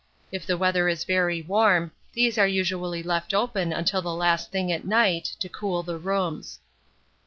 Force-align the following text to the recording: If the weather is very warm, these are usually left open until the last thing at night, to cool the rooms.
If 0.31 0.47
the 0.47 0.57
weather 0.57 0.89
is 0.89 1.03
very 1.03 1.43
warm, 1.43 1.91
these 2.13 2.39
are 2.39 2.47
usually 2.47 3.03
left 3.03 3.35
open 3.35 3.71
until 3.71 4.01
the 4.01 4.11
last 4.15 4.49
thing 4.51 4.71
at 4.71 4.83
night, 4.83 5.25
to 5.39 5.47
cool 5.47 5.83
the 5.83 5.99
rooms. 5.99 6.57